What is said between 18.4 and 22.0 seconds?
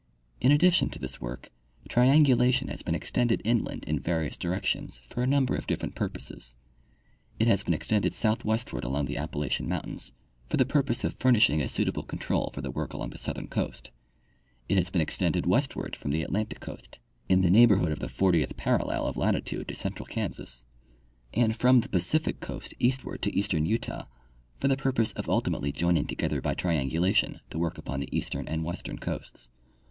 parallel of latitude to central Kansas, and from the